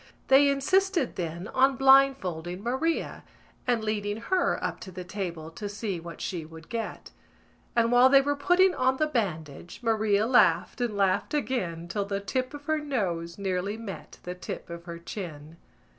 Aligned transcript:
_They 0.29 0.49
insisted 0.49 1.15
then 1.15 1.47
on 1.49 1.75
blindfolding 1.77 2.63
Maria 2.63 3.23
and 3.67 3.83
leading 3.83 4.17
her 4.17 4.57
up 4.63 4.79
to 4.79 4.91
the 4.91 5.03
table 5.03 5.51
to 5.51 5.69
see 5.69 5.99
what 5.99 6.21
she 6.21 6.43
would 6.43 6.69
get; 6.69 7.11
and, 7.75 7.91
while 7.91 8.09
they 8.09 8.19
were 8.19 8.35
putting 8.35 8.73
on 8.73 8.97
the 8.97 9.05
bandage, 9.05 9.77
Maria 9.83 10.25
laughed 10.25 10.81
and 10.81 10.97
laughed 10.97 11.35
again 11.35 11.87
till 11.87 12.05
the 12.05 12.19
tip 12.19 12.55
of 12.55 12.65
her 12.65 12.79
nose 12.79 13.37
nearly 13.37 13.77
met 13.77 14.17
the 14.23 14.33
tip 14.33 14.71
of 14.71 14.85
her 14.85 14.97
chin. 14.97 15.57